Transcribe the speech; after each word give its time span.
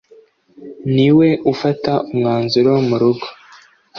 niwe 0.93 1.29
ufata 1.53 1.91
umwanzuro 2.11 2.71
mu 2.87 2.95
rugo, 3.01 3.27